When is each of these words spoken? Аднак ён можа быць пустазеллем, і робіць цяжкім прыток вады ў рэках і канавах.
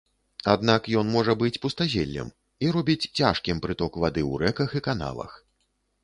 Аднак 0.51 0.87
ён 0.99 1.09
можа 1.15 1.33
быць 1.41 1.59
пустазеллем, 1.65 2.31
і 2.67 2.71
робіць 2.75 3.09
цяжкім 3.19 3.61
прыток 3.65 3.99
вады 4.05 4.23
ў 4.31 4.41
рэках 4.45 4.69
і 4.79 4.83
канавах. 4.89 5.37